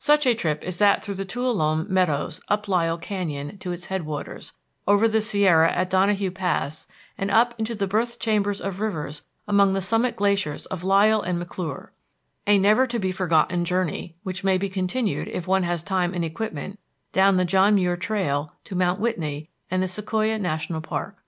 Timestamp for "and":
7.16-7.30, 11.22-11.38, 16.12-16.24, 19.70-19.80